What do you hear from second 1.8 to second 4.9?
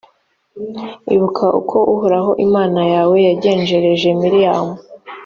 uhoraho imana yawe yagenjereje miriyamu.